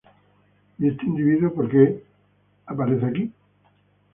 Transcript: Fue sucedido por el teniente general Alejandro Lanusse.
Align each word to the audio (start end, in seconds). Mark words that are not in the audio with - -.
Fue 0.79 0.97
sucedido 0.99 1.53
por 1.53 1.65
el 1.65 1.69
teniente 1.71 2.03
general 2.65 2.87
Alejandro 2.87 3.07
Lanusse. 3.19 3.31